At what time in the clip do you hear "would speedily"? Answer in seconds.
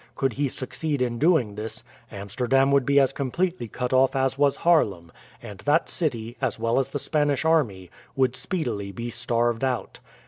8.15-8.91